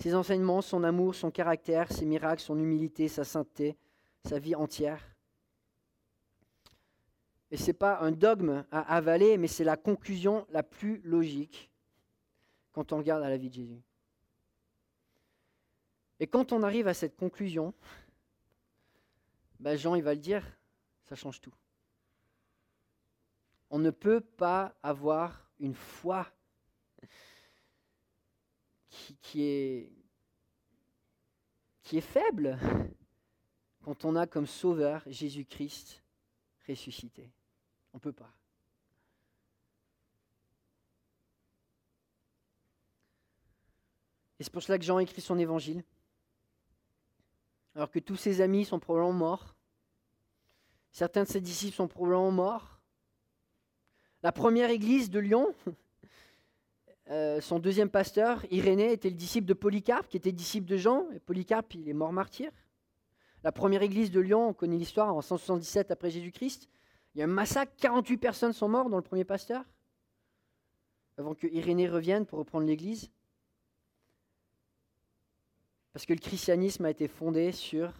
[0.00, 3.76] Ses enseignements, son amour, son caractère, ses miracles, son humilité, sa sainteté,
[4.24, 5.04] sa vie entière.
[7.50, 11.70] Et ce n'est pas un dogme à avaler, mais c'est la conclusion la plus logique
[12.72, 13.82] quand on regarde à la vie de Jésus.
[16.18, 17.74] Et quand on arrive à cette conclusion,
[19.58, 20.44] ben Jean il va le dire,
[21.04, 21.54] ça change tout.
[23.68, 26.26] On ne peut pas avoir une foi
[28.90, 29.92] qui, est,
[31.92, 32.58] est faible
[33.82, 36.02] quand on a comme sauveur Jésus-Christ
[36.68, 37.30] ressuscité.
[37.92, 38.32] On ne peut pas.
[44.38, 45.84] Et c'est pour cela que Jean écrit son évangile.
[47.74, 49.54] Alors que tous ses amis sont probablement morts.
[50.92, 52.80] Certains de ses disciples sont probablement morts.
[54.22, 55.54] La première église de Lyon,
[57.10, 61.10] euh, son deuxième pasteur, Irénée, était le disciple de Polycarpe, qui était disciple de Jean.
[61.12, 62.52] Et Polycarpe, il est mort martyr.
[63.42, 66.68] La première église de Lyon, on connaît l'histoire, en 177 après Jésus-Christ.
[67.14, 69.64] Il y a un massacre, 48 personnes sont mortes dans le premier pasteur,
[71.18, 73.10] avant que Irénée revienne pour reprendre l'église.
[75.92, 77.92] Parce que le christianisme a été fondé sur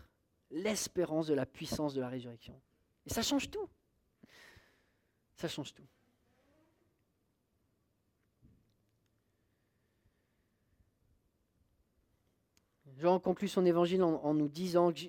[0.53, 2.55] l'espérance de la puissance de la résurrection.
[3.07, 3.69] Et ça change tout.
[5.35, 5.87] Ça change tout.
[13.01, 15.07] Jean conclut son évangile en, nous disant que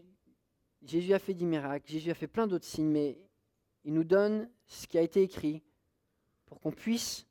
[0.84, 3.20] Jésus a fait des miracles, Jésus a fait plein d'autres signes, mais
[3.84, 5.62] il nous donne ce qui a été écrit
[6.46, 7.28] pour qu'on puisse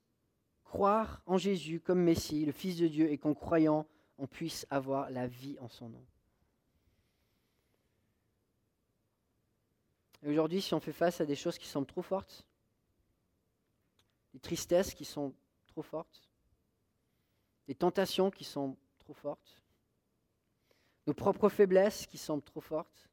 [0.65, 3.87] croire en Jésus comme Messie, le Fils de Dieu, et qu'en croyant,
[4.19, 6.05] on puisse avoir la vie en son nom.
[10.27, 12.47] Aujourd'hui, si on fait face à des choses qui semblent trop fortes,
[14.35, 15.35] des tristesses qui sont
[15.69, 16.29] trop fortes,
[17.67, 19.60] des tentations qui sont trop fortes,
[21.07, 23.09] nos propres faiblesses qui semblent trop fortes,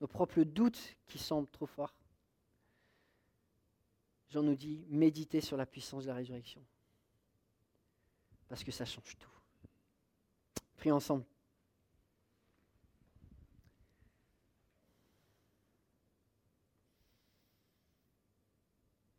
[0.00, 1.94] nos propres doutes qui semblent trop forts.
[4.28, 6.64] Jean nous dit, méditez sur la puissance de la résurrection.
[8.48, 9.30] Parce que ça change tout.
[10.76, 11.24] Prions ensemble.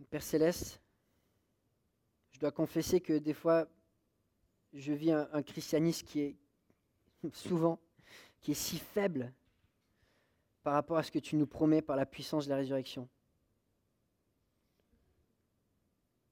[0.10, 0.80] Père céleste,
[2.30, 3.68] je dois confesser que des fois,
[4.72, 6.38] je vis un, un christianisme qui est,
[7.34, 7.80] souvent,
[8.42, 9.34] qui est si faible
[10.64, 13.08] par rapport à ce que tu nous promets par la puissance de la résurrection.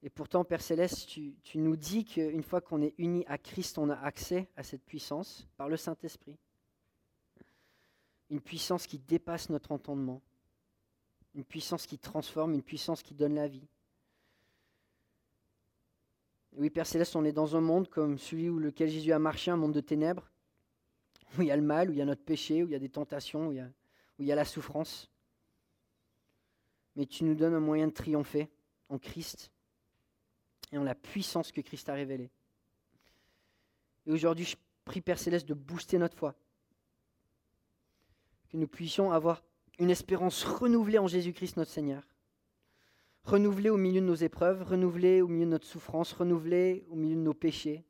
[0.02, 3.88] Et pourtant, Père Céleste, tu, nous dis qu'une fois qu'on est unis à Christ, on
[3.88, 6.36] a accès à cette puissance par le Saint-Esprit.
[8.28, 10.20] Une puissance qui dépasse notre entendement.
[11.34, 13.68] Une puissance qui transforme, une puissance qui donne la vie.
[16.54, 19.50] oui, Père Céleste, on est dans un monde comme celui où lequel Jésus a marché,
[19.50, 20.31] un monde de ténèbres,
[21.36, 22.76] où il y a le mal, où il y a notre péché, où il y
[22.76, 25.10] a des tentations, où il y a, la souffrance.
[26.96, 28.50] Mais tu nous donnes un moyen de triompher
[28.88, 29.50] en Christ
[30.72, 32.30] et en la puissance que Christ a révélée.
[34.06, 36.34] Et aujourd'hui, je prie Père Céleste de booster notre foi.
[38.50, 39.42] Que nous puissions avoir
[39.78, 42.06] une espérance renouvelée en Jésus-Christ notre Seigneur.
[43.24, 47.14] Renouvelée au milieu de nos épreuves, renouvelée au milieu de notre souffrance, renouvelée au milieu
[47.14, 47.84] de nos péchés,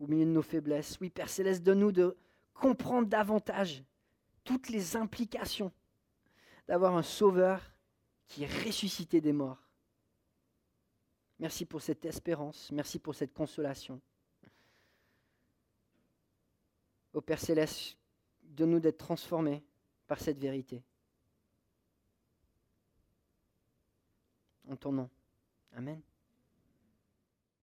[0.00, 0.98] au milieu de nos faiblesses.
[1.00, 2.16] Oui, Père Céleste, donne-nous de
[2.54, 3.82] comprendre davantage
[4.44, 5.72] toutes les implications
[6.66, 7.60] d'avoir un sauveur
[8.26, 9.62] qui est ressuscité des morts.
[11.38, 14.00] Merci pour cette espérance, merci pour cette consolation.
[17.12, 17.96] Ô Père céleste,
[18.42, 19.62] donne-nous d'être transformés
[20.06, 20.82] par cette vérité.
[24.68, 25.10] En ton nom.
[25.72, 26.00] Amen.